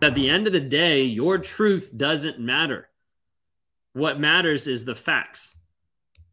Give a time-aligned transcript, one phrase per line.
[0.00, 2.88] At the end of the day, your truth doesn't matter.
[3.94, 5.56] What matters is the facts.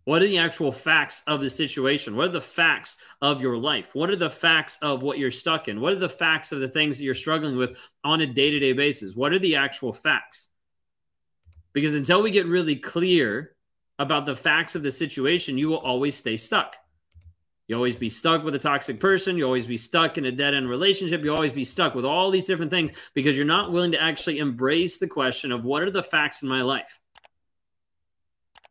[0.04, 2.16] What are the actual facts of the situation?
[2.16, 3.96] What are the facts of your life?
[3.96, 5.82] What are the facts of what you're stuck in?
[5.82, 8.60] What are the facts of the things that you're struggling with on a day to
[8.60, 9.16] day basis?
[9.16, 10.50] What are the actual facts?
[11.74, 13.56] Because until we get really clear
[13.98, 16.76] about the facts of the situation, you will always stay stuck.
[17.68, 19.38] You always be stuck with a toxic person.
[19.38, 21.24] You always be stuck in a dead end relationship.
[21.24, 24.38] You always be stuck with all these different things because you're not willing to actually
[24.38, 27.00] embrace the question of what are the facts in my life?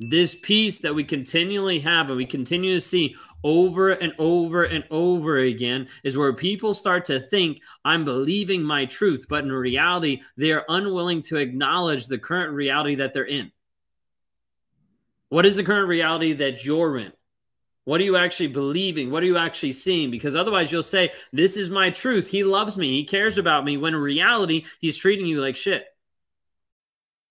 [0.01, 4.85] This piece that we continually have and we continue to see over and over and
[4.91, 10.23] over again is where people start to think I'm believing my truth, but in reality,
[10.37, 13.53] they are unwilling to acknowledge the current reality that they're in.
[15.29, 17.13] What is the current reality that you're in?
[17.85, 19.11] What are you actually believing?
[19.11, 20.11] What are you actually seeing?
[20.11, 22.29] Because otherwise, you'll say, This is my truth.
[22.29, 22.93] He loves me.
[22.93, 23.77] He cares about me.
[23.77, 25.94] When in reality, he's treating you like shit.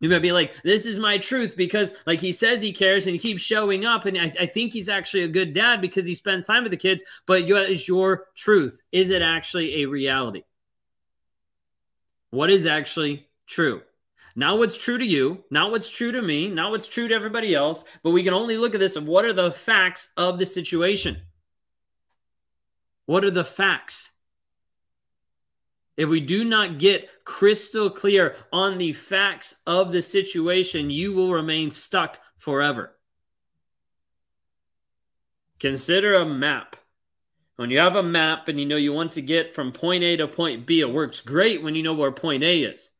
[0.00, 3.14] You might be like, this is my truth because, like, he says he cares and
[3.14, 4.04] he keeps showing up.
[4.04, 6.76] And I, I think he's actually a good dad because he spends time with the
[6.76, 7.02] kids.
[7.26, 8.82] But is your truth?
[8.92, 10.44] Is it actually a reality?
[12.30, 13.80] What is actually true?
[14.38, 17.54] Not what's true to you, not what's true to me, not what's true to everybody
[17.54, 20.44] else, but we can only look at this of what are the facts of the
[20.44, 21.22] situation?
[23.06, 24.10] What are the facts?
[25.96, 31.32] If we do not get crystal clear on the facts of the situation, you will
[31.32, 32.96] remain stuck forever.
[35.58, 36.76] Consider a map.
[37.56, 40.16] When you have a map and you know you want to get from point A
[40.18, 42.90] to point B, it works great when you know where point A is.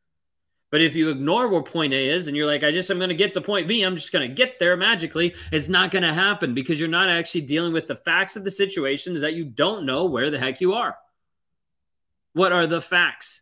[0.71, 3.09] But if you ignore where point A is and you're like, I just am going
[3.09, 6.03] to get to point B, I'm just going to get there magically, it's not going
[6.03, 9.35] to happen because you're not actually dealing with the facts of the situation, is that
[9.35, 10.97] you don't know where the heck you are.
[12.37, 13.41] What are the facts?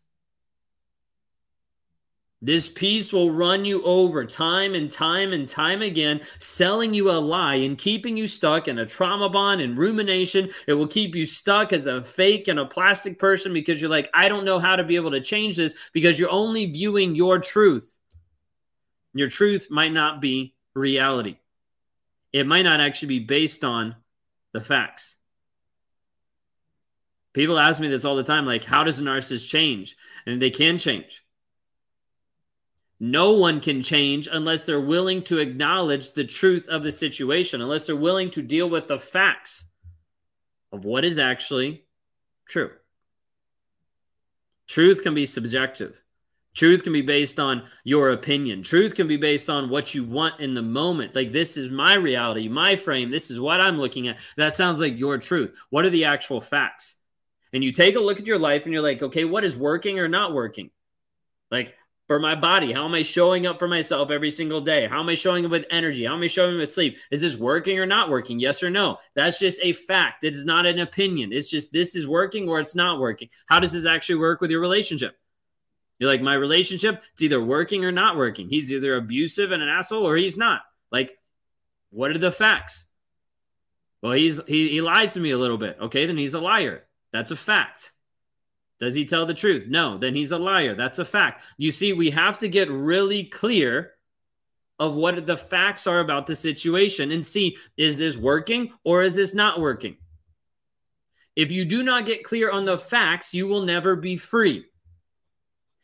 [2.42, 7.20] This piece will run you over time and time and time again, selling you a
[7.20, 10.50] lie and keeping you stuck in a trauma bond and rumination.
[10.66, 14.10] It will keep you stuck as a fake and a plastic person because you're like,
[14.14, 17.40] I don't know how to be able to change this because you're only viewing your
[17.40, 17.98] truth.
[19.14, 21.36] Your truth might not be reality,
[22.32, 23.98] it might not actually be based on
[24.54, 25.15] the facts.
[27.36, 29.98] People ask me this all the time like, how does a narcissist change?
[30.26, 31.22] And they can change.
[32.98, 37.86] No one can change unless they're willing to acknowledge the truth of the situation, unless
[37.86, 39.66] they're willing to deal with the facts
[40.72, 41.84] of what is actually
[42.48, 42.72] true.
[44.70, 46.02] Truth can be subjective.
[46.56, 48.64] Truth can be based on your opinion.
[48.64, 51.14] Truth can be based on what you want in the moment.
[51.14, 53.12] Like, this is my reality, my frame.
[53.12, 54.20] This is what I'm looking at.
[54.38, 55.54] That sounds like your truth.
[55.70, 56.96] What are the actual facts?
[57.56, 59.98] And you take a look at your life and you're like, okay, what is working
[59.98, 60.72] or not working?
[61.50, 61.74] Like
[62.06, 64.88] for my body, how am I showing up for myself every single day?
[64.88, 66.04] How am I showing up with energy?
[66.04, 66.98] How am I showing up with sleep?
[67.12, 68.42] Is this working or not working?
[68.42, 68.98] Yes or no?
[69.16, 70.26] That's just a fact.
[70.26, 71.32] It is not an opinion.
[71.32, 73.30] It's just this is working or it's not working.
[73.46, 75.18] How does this actually work with your relationship?
[75.98, 78.50] You're like, my relationship, it's either working or not working.
[78.50, 80.60] He's either abusive and an asshole or he's not.
[80.92, 81.18] Like,
[81.90, 82.88] what are the facts?
[84.02, 85.78] Well, he's he, he lies to me a little bit.
[85.84, 86.85] Okay, then he's a liar.
[87.16, 87.94] That's a fact.
[88.82, 89.68] Does he tell the truth?
[89.70, 90.76] No, then he's a liar.
[90.76, 91.44] That's a fact.
[91.56, 93.94] You see, we have to get really clear
[94.80, 99.16] of what the facts are about the situation and see is this working or is
[99.16, 99.96] this not working?
[101.38, 104.66] If you do not get clear on the facts, you will never be free.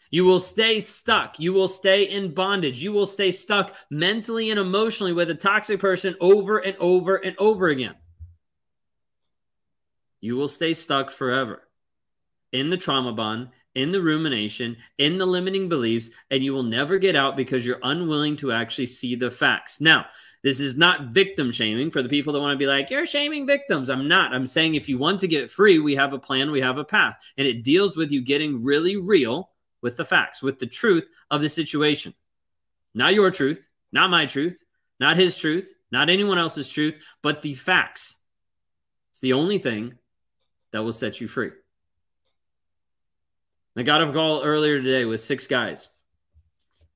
[0.10, 1.39] You will stay stuck.
[1.39, 2.84] You will stay in bondage.
[2.84, 7.38] You will stay stuck mentally and emotionally with a toxic person over and over and
[7.39, 7.95] over again
[10.21, 11.68] you will stay stuck forever
[12.53, 16.97] in the trauma bond, in the rumination, in the limiting beliefs, and you will never
[16.97, 19.81] get out because you're unwilling to actually see the facts.
[19.81, 20.06] Now,
[20.44, 23.45] this is not victim shaming for the people that want to be like, you're shaming
[23.45, 23.89] victims.
[23.89, 24.33] I'm not.
[24.33, 26.83] I'm saying if you want to get free, we have a plan, we have a
[26.83, 27.15] path.
[27.38, 29.51] And it deals with you getting really real
[29.81, 32.13] with the facts, with the truth of the situation.
[32.94, 34.63] Not your truth, not my truth,
[35.00, 38.15] not his truth, not anyone else's truth, but the facts.
[39.12, 39.94] It's the only thing
[40.71, 41.51] that will set you free.
[43.75, 45.88] I got a call earlier today with six guys.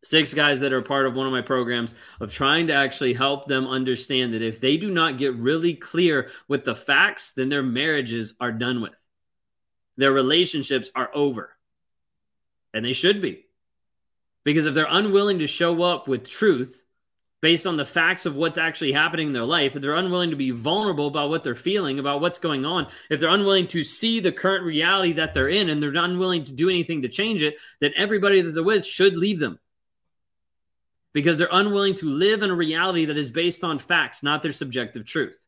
[0.04, 3.48] Six guys that are part of one of my programs of trying to actually help
[3.48, 7.64] them understand that if they do not get really clear with the facts, then their
[7.64, 8.94] marriages are done with.
[9.98, 11.52] Their relationships are over.
[12.74, 13.46] And they should be.
[14.44, 16.85] Because if they're unwilling to show up with truth,
[17.46, 20.36] based on the facts of what's actually happening in their life, if they're unwilling to
[20.36, 24.20] be vulnerable about what they're feeling, about what's going on, if they're unwilling to see
[24.20, 27.44] the current reality that they're in and they're not unwilling to do anything to change
[27.44, 29.60] it, then everybody that they're with should leave them.
[31.14, 34.52] Because they're unwilling to live in a reality that is based on facts, not their
[34.52, 35.45] subjective truth.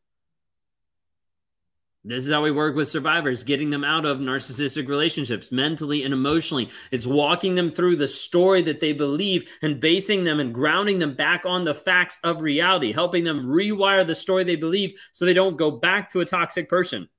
[2.08, 6.14] This is how we work with survivors, getting them out of narcissistic relationships mentally and
[6.14, 6.70] emotionally.
[6.90, 11.14] It's walking them through the story that they believe and basing them and grounding them
[11.14, 15.34] back on the facts of reality, helping them rewire the story they believe so they
[15.34, 17.10] don't go back to a toxic person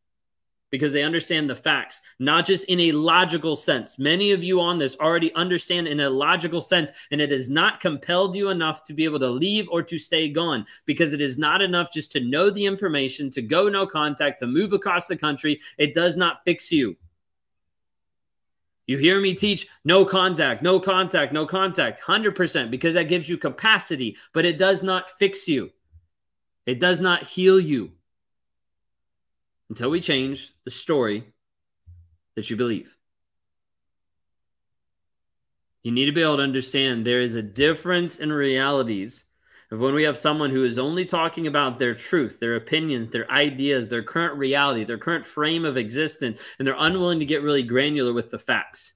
[0.72, 3.98] because they understand the facts, not just in a logical sense.
[3.98, 7.80] Many of you on this already understand in a logical sense, and it has not
[7.80, 11.38] compelled you enough to be able to leave or to stay gone because it is
[11.38, 15.18] not enough just to know the information, to go no contact, to move across the
[15.18, 15.60] country.
[15.78, 16.96] It does not fix you.
[18.86, 23.38] You hear me teach no contact, no contact, no contact, 100% because that gives you
[23.38, 25.70] capacity, but it does not fix you.
[26.66, 27.92] It does not heal you
[29.70, 31.26] until we change the story
[32.36, 32.96] that you believe.
[35.84, 39.24] You need to be able to understand there is a difference in realities
[39.72, 43.30] of when we have someone who is only talking about their truth, their opinions, their
[43.32, 47.64] ideas, their current reality, their current frame of existence, and they're unwilling to get really
[47.64, 48.94] granular with the facts.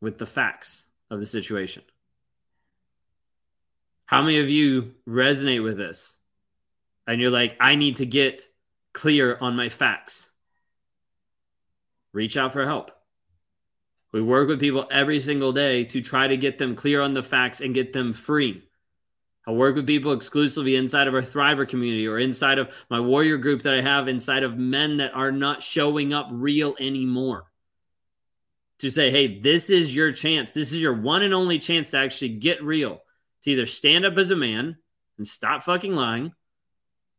[0.00, 1.82] With the facts of the situation.
[4.06, 6.16] How many of you resonate with this?
[7.10, 8.46] And you're like, I need to get
[8.92, 10.30] clear on my facts,
[12.12, 12.92] reach out for help.
[14.12, 17.24] We work with people every single day to try to get them clear on the
[17.24, 18.62] facts and get them free.
[19.44, 23.38] I work with people exclusively inside of our Thriver community or inside of my warrior
[23.38, 27.46] group that I have inside of men that are not showing up real anymore.
[28.80, 30.52] To say, hey, this is your chance.
[30.52, 33.00] This is your one and only chance to actually get real.
[33.42, 34.76] To either stand up as a man
[35.18, 36.34] and stop fucking lying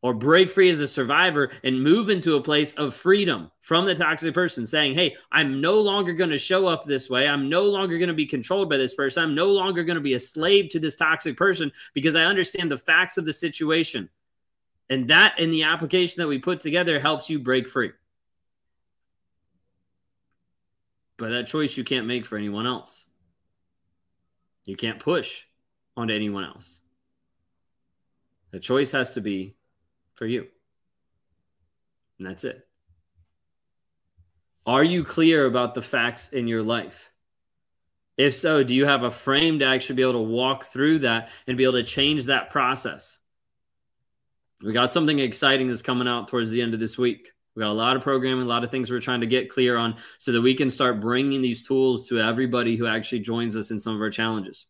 [0.01, 3.93] or break free as a survivor and move into a place of freedom from the
[3.93, 7.27] toxic person saying, Hey, I'm no longer going to show up this way.
[7.27, 9.23] I'm no longer going to be controlled by this person.
[9.23, 12.71] I'm no longer going to be a slave to this toxic person because I understand
[12.71, 14.09] the facts of the situation.
[14.89, 17.91] And that in the application that we put together helps you break free.
[21.17, 23.05] But that choice you can't make for anyone else.
[24.65, 25.43] You can't push
[25.95, 26.79] onto anyone else.
[28.49, 29.55] The choice has to be
[30.21, 30.45] for you.
[32.19, 32.67] And that's it.
[34.67, 37.09] Are you clear about the facts in your life?
[38.17, 41.29] If so, do you have a frame to actually be able to walk through that
[41.47, 43.17] and be able to change that process?
[44.61, 47.31] We got something exciting that's coming out towards the end of this week.
[47.55, 49.75] We got a lot of programming, a lot of things we're trying to get clear
[49.75, 53.71] on so that we can start bringing these tools to everybody who actually joins us
[53.71, 54.67] in some of our challenges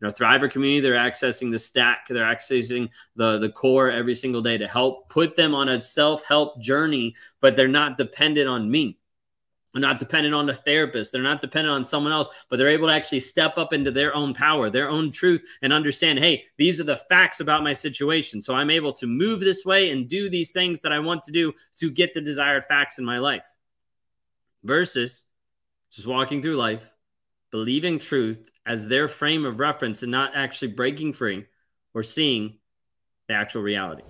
[0.00, 4.40] you know, Thriver community, they're accessing the stack, they're accessing the the core every single
[4.40, 8.98] day to help put them on a self-help journey, but they're not dependent on me.
[9.72, 11.12] They're not dependent on the therapist.
[11.12, 14.14] They're not dependent on someone else, but they're able to actually step up into their
[14.16, 18.42] own power, their own truth, and understand hey, these are the facts about my situation.
[18.42, 21.32] So I'm able to move this way and do these things that I want to
[21.32, 23.46] do to get the desired facts in my life.
[24.64, 25.24] Versus
[25.90, 26.90] just walking through life,
[27.50, 31.46] believing truth as their frame of reference and not actually breaking free
[31.94, 32.58] or seeing
[33.28, 34.02] the actual reality.